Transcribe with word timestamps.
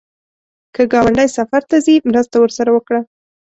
که 0.75 0.81
ګاونډی 0.93 1.27
سفر 1.37 1.61
ته 1.69 1.77
ځي، 1.85 1.95
مرسته 2.09 2.35
ورسره 2.39 2.69
وکړه 2.73 2.99